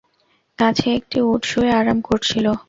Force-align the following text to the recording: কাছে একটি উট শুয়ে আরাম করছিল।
কাছে 0.59 0.87
একটি 0.97 1.17
উট 1.23 1.41
শুয়ে 1.45 1.71
আরাম 1.71 1.99
করছিল। 2.01 2.45